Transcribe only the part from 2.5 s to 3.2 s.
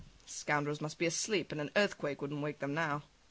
them now!